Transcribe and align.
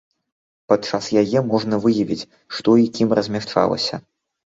Падчас 0.71 1.09
яе 1.21 1.39
можна 1.49 1.75
выявіць, 1.83 2.25
што 2.57 2.69
і 2.85 2.89
кім 2.97 3.13
размяшчалася. 3.21 4.01